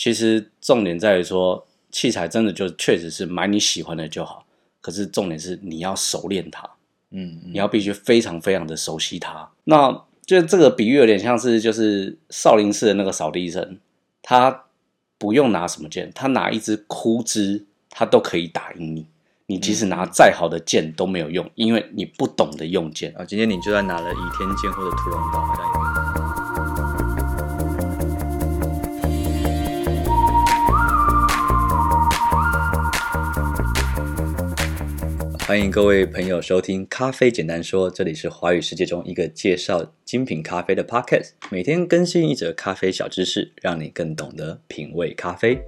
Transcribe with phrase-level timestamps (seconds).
[0.00, 4.46] 其实重点在于说，器材真的就确实是买你喜欢的就好。
[4.80, 6.66] 可是重点是你要熟练它，
[7.10, 9.46] 嗯，嗯，你要必须非常非常的熟悉它。
[9.64, 13.76] 那就这个比喻有点像是就是少林寺的那个扫地僧，
[14.22, 14.64] 他
[15.18, 19.06] 不用拿什么剑，他拿一支枯枝，他都可以打赢你。
[19.48, 23.24] 你即使拿再好的剑都没有用，因为你不懂得用剑啊。
[23.26, 25.89] 今天你就算拿了倚天剑或者屠龙刀，好像也。
[35.50, 45.60] 欢迎各位朋友收听《咖啡简单说》，这里是华语世界中一个介绍精品咖啡的 podcast，每天更新一则咖啡小知识，让你更懂得品味咖啡。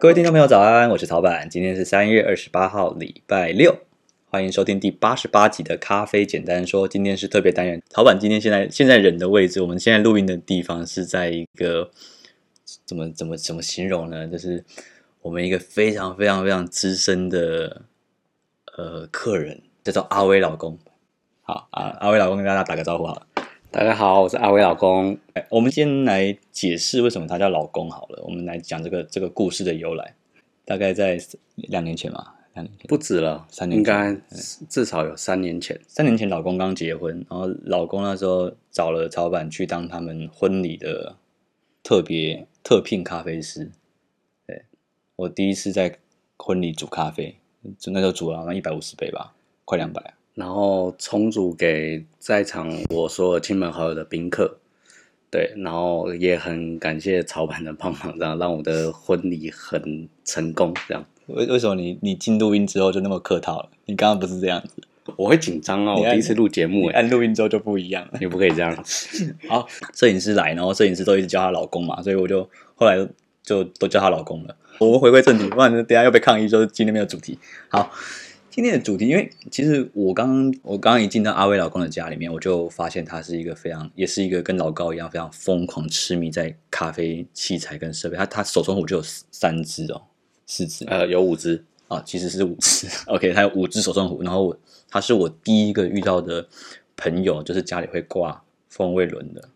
[0.00, 0.90] 各位听众朋友，早安！
[0.90, 3.72] 我是曹板，今天是三月二十八号，礼拜六。
[4.32, 6.88] 欢迎收听第八十八集的咖啡简单说。
[6.88, 11.90] 今天是特别单元，陶板今天现在现在人的位置，我们现在录音的地方是在一个
[12.86, 14.26] 怎么怎么怎么形容呢？
[14.26, 14.64] 就是
[15.20, 17.82] 我们一个非常非常非常资深的
[18.78, 20.78] 呃客人，叫做阿威老公。
[21.42, 23.26] 好，阿阿威老公跟大家打个招呼好了。
[23.70, 25.18] 大家好，我是阿威老公。
[25.50, 28.22] 我们先来解释为什么他叫老公好了。
[28.24, 30.14] 我们来讲这个这个故事的由来。
[30.64, 31.20] 大概在
[31.56, 32.28] 两年前嘛。
[32.86, 34.14] 不止了，三年，应该
[34.68, 35.80] 至少有三年前。
[35.86, 41.16] 三年前，老公刚结婚，然后老公那时候找了曹板去当他们婚礼的
[41.82, 43.70] 特别特聘咖啡师。
[44.46, 44.64] 对，
[45.16, 45.98] 我第一次在
[46.36, 47.36] 婚礼煮咖啡，
[47.78, 50.14] 就那时候煮了好像一百五十杯吧，快两百。
[50.34, 54.58] 然后冲煮给在场我所有亲朋好友的宾客。
[55.30, 61.02] 对，然后也很感谢曹板的帮忙，这样让我的婚礼很成功，这样。
[61.34, 63.68] 为为什么你你进录音之后就那么客套了？
[63.86, 64.82] 你刚刚不是这样子？
[65.16, 68.18] 我会紧张哦，我第一次录节目，按录音之后就不一样了。
[68.20, 69.34] 你不可以这样子。
[69.48, 72.96] 好，摄影师来，然后摄影师都一直叫她老公嘛，所以我就后来
[73.42, 74.56] 就都叫她老公了。
[74.78, 77.36] 我们回归正题，不然等下又被抗议说今天没有主题。
[77.68, 77.90] 好，
[78.48, 88.16] 今天的主题，因为其实我刚刚我刚刚一进到阿威老公的家里面，我就发现他是一个非常，也是一个跟老高一样非常疯狂痴迷在咖啡器材跟设备。
[88.16, 90.02] 他他手中壶就有三支哦。
[90.54, 92.86] 四只呃，有五只啊，其实是五只。
[93.06, 94.54] OK，它有五只手冲壶，然后
[94.86, 96.46] 它是我第一个遇到的
[96.94, 99.48] 朋友，就是家里会挂风味轮的。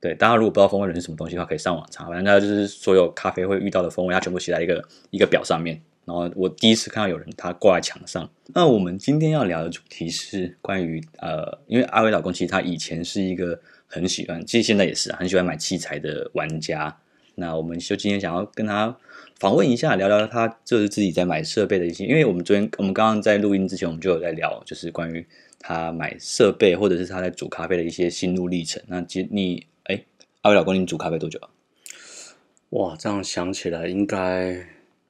[0.00, 2.06] 对，大家如果不知道风味轮是什么东西的话，可以上网查。
[2.06, 5.80] 反正它就是所有咖啡会遇到的风味，它全部写在一个一个表上面。
[6.04, 8.28] 然后我第一次看到有人他挂在墙上。
[8.48, 16.98] 那我们今天要聊的主题是关于呃，因为阿威老公其实他以前是一个很喜欢，其实现在也是很喜欢买器材的玩家。
[17.40, 18.94] 那我们就今天想要跟他
[19.40, 22.04] 访问一下，聊聊他就是自己在买设备的一些。
[22.04, 25.26] 因为我们昨天我们刚刚在录音之前，我们就有在聊，就是关于
[25.58, 28.82] 他买设备或者是他在煮咖啡的一些心路历程。
[28.86, 30.04] 那其实你哎，
[30.42, 31.48] 阿伟老公，你煮咖啡多久了？
[32.70, 34.66] 哇，这样想起来应该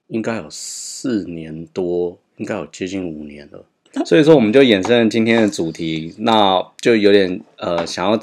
[0.06, 3.66] 应该有四年多，应该有接近五年了。
[4.06, 8.16] 所以说，我们就衍生今天的主题，那就有点呃，想要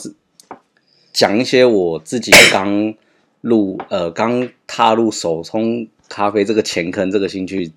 [1.12, 2.96] 讲一些我自己刚。
[3.42, 7.72] 入呃，刚踏入手冲咖啡这个前坑这个兴趣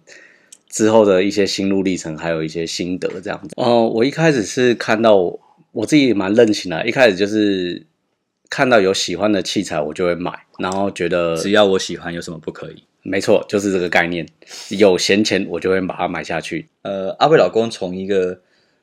[0.68, 3.54] 之后的一些心路历程，还有一些心得这样子。
[3.56, 5.16] 哦、呃，我一开始是看到
[5.72, 7.84] 我，自己蛮任性的，一开始就是
[8.48, 12.84] 看到有喜欢的器材，我就会买，然后觉得只要我喜欢，有什么不可以？
[13.02, 14.26] 没错，就是这个概念。
[14.70, 16.68] 有闲钱，我就会把它买下去。
[16.82, 18.40] 呃，阿威老公从一个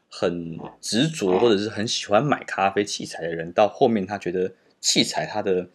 [0.10, 4.52] 很执着或者是很喜欢买咖啡器材的人，到后面他觉得
[4.82, 5.68] 器材他的。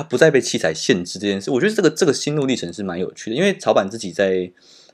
[0.00, 3.36] 他不再被器材限制这件事，我觉得这个这个心路历程是蛮有趣的。
[3.36, 4.50] 因为草板自己在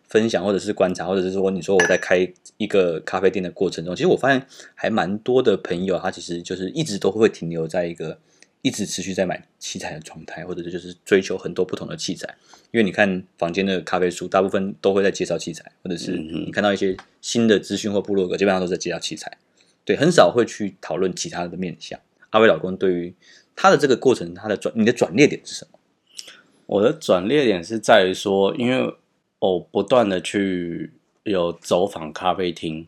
[0.08, 8.18] 分享，或者是观察，或者是说，你说我在开一个咖啡店的过程中，其实我发现还蛮多的朋友，他其实就是一直都会停留在一个
[8.62, 12.34] 一直持续在买器材的状态，或者就是追求很多不同的器材。
[12.72, 19.38] 因为你看房间的咖啡书，大部分都会在介绍器材，或者是你看到一些新的资讯或部落格，基本上都在介绍器材，
[19.84, 21.96] 对，很少会去讨论其他的面向。
[22.30, 23.14] 阿威老公对于
[23.56, 25.78] 他的这个过程，他的转，你的转捩点是什么？
[26.66, 28.94] 我的转捩点是在于说，因为
[29.38, 30.92] 我不断的去
[31.22, 32.86] 有走访咖啡厅，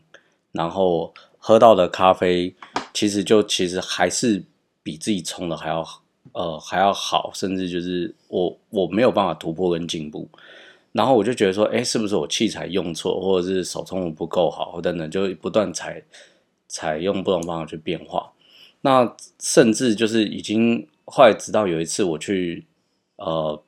[0.51, 2.53] 然后喝到的咖啡，
[2.93, 4.43] 其实就其实还是
[4.83, 5.85] 比自己冲的还要
[6.33, 10.27] 呃还要好，甚至就是我我没有办法突破跟进步，
[10.91, 16.03] 然后我就觉得说，哎，是不是我器材用错，或者是手冲不够好，等等，就不断采
[16.67, 18.33] 采用不同方法去变化。
[18.81, 22.65] 那甚至就是已经后来直到有一次我去
[23.17, 23.61] 呃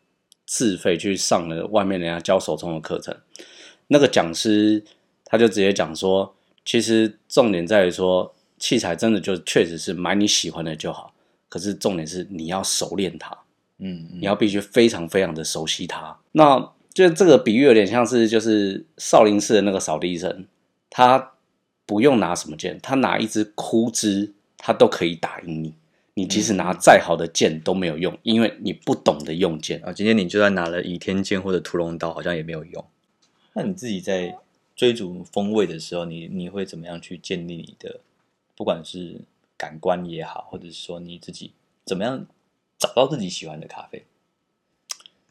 [0.45, 3.15] 自费去上了外面人家教手冲的课程，
[3.87, 4.83] 那个讲师
[5.25, 6.35] 他就直接讲说，
[6.65, 11.13] 其实重点在于说，器材真的就确实是买你喜欢的就好，
[11.49, 13.37] 可是重点是你要熟练它，
[13.79, 16.17] 嗯，嗯，你要必须非常非常的熟悉它。
[16.33, 20.45] 那就这个比喻有点像是就是少林寺的那个扫地僧，
[20.89, 21.31] 他
[21.85, 25.73] 不用拿什么剑，他拿一支枯枝，他都可以打赢你。
[26.13, 29.91] 你即使拿再好的剑都没有用，因为你不懂得用剑啊。
[29.91, 32.85] 今天你就算拿了倚天剑或者屠龙刀，好像也没有用。
[33.53, 34.37] 那你自己在
[34.75, 38.01] 追逐风味的时候，你你会怎么样去建立你的，
[38.55, 39.21] 不管是
[39.57, 41.51] 感官也好，或者是说你自己
[41.85, 42.25] 怎么样
[42.77, 44.03] 找到自己喜欢的咖啡？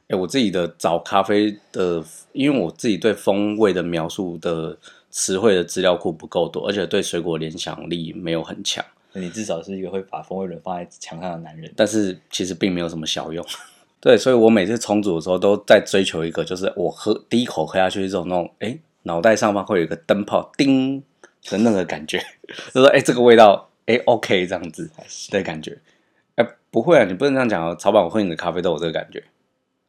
[0.09, 4.79] 哎，我自己的找咖啡的，因为我自己对风味的描述的
[5.11, 8.83] 词汇的资料库不够多，而且对水果联想力没有很强。
[9.13, 13.45] 你至少是一个会把风味轮放在墙上的男人，但是其实并没有什么效用。
[14.01, 21.03] 对，所以我每次冲煮的时候都在追求一个，就是我喝第一口喝下去这种那种，哎，脑袋上方会有一个灯泡叮
[21.51, 22.19] 的那个感觉，
[22.73, 24.91] 就说哎，这个味道哎 OK 这样子
[25.31, 25.79] 的感觉。
[26.37, 27.77] 哎，不会啊，你不能这样讲哦。
[27.79, 29.23] 曹板，我喝你的咖啡都有这个感觉。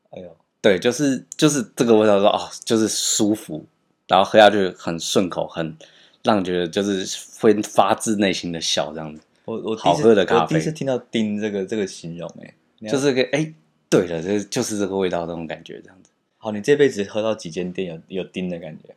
[0.09, 3.65] 哎呦，对，就是就是这个味道说哦，就是舒服，
[4.07, 5.77] 然后喝下去很顺口，很。
[6.23, 9.21] 让你觉得就是会发自内心的笑这样子。
[9.45, 12.53] 我我好喝的咖啡，我第一次听到“丁”这个这个形容，哎，
[12.87, 13.53] 就是个哎，
[13.89, 16.11] 对了，就就是这个味道，这种感觉这样子。
[16.37, 18.95] 好，你这辈子喝到几间店有有丁的感觉？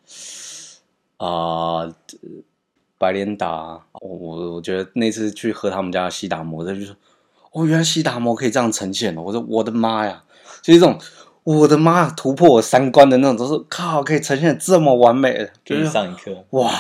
[1.17, 1.95] 啊、呃，
[2.99, 6.95] 白莲达，我我我觉得那次去喝他们家的西达摩，他就说，
[7.53, 9.23] 哦，原来西达摩可以这样呈现哦。
[9.23, 10.23] 我说我的妈呀，
[10.63, 10.99] 就是这种。
[11.45, 12.11] 我的妈！
[12.11, 16.73] 突破我三观的那种，都是靠，可以呈现这么完美的，就是上一课哇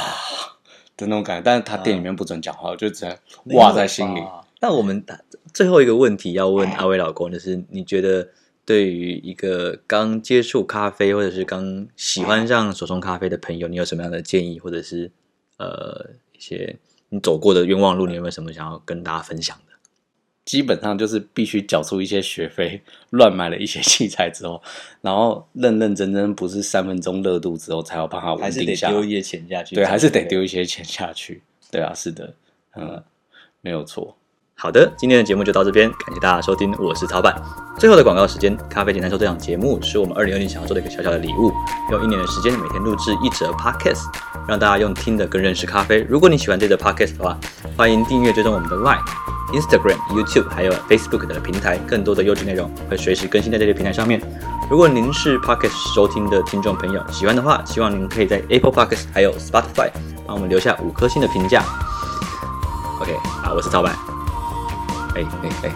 [0.96, 1.42] 的那种感觉。
[1.44, 3.16] 但是他店里面不准讲话，啊、就只能
[3.56, 4.22] 哇在心里。
[4.60, 5.04] 那我们
[5.52, 8.26] 最后一个问题要问阿威老公，就是你觉得
[8.64, 15.12] 对于一个刚接触咖啡或者是刚喜欢上手冲咖啡的朋友，你有什么样的建议，或者是
[15.58, 16.78] 呃一些
[17.10, 19.73] 你走过的冤枉路，你有没有什么想要跟大家分享的？
[20.44, 24.62] 基本上就是必须缴出一些学费，乱买了一些器材之后，
[25.00, 28.94] 然后认认真真不是三分钟热度之后，才有办法稳定下来。
[28.94, 29.74] 还是得丢一些钱下去。
[29.74, 31.42] 对，还是得丢一些钱下去。
[31.70, 32.34] 对啊，是的，
[32.76, 33.02] 嗯，
[33.62, 34.16] 没有错。
[34.56, 37.34] 好的，今天的节目就到这边，感谢大家收听，我是曹板。
[37.76, 41.50] 最后的广告时间，咖啡简单说这档节目是我们二零二零想要做的一个小小的礼物，
[41.90, 44.04] 用一年的时间每天录制一则 podcast，
[44.46, 46.06] 让大家用听的更认识咖啡。
[46.08, 47.36] 如果你喜欢这个 podcast 的话，
[47.76, 49.33] 欢迎订阅追踪我们的 Line。
[49.54, 54.20] Instagram、YouTube 还有 Facebook 的平台，更多的优质内容会随时更新在这些平台上面。
[54.70, 59.90] 如果您是 Podcast 收听的听众朋友，喜欢的话，希望您可以在 Apple Podcast 还有 Spotify
[60.26, 61.62] 帮我们留下五颗星的评价。
[63.00, 63.12] OK，
[63.42, 63.94] 啊，我是曹板。
[65.14, 65.70] 哎哎哎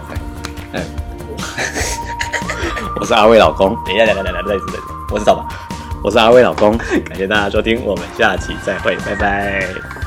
[0.72, 0.84] 哎哎，
[2.98, 3.76] 我是阿威老公。
[3.84, 4.66] 等一下，来来来来，再一次，
[5.12, 5.46] 我是曹板，
[6.02, 6.76] 我是阿威老公。
[6.78, 9.97] 感谢大家收听，我们下期再会，拜拜。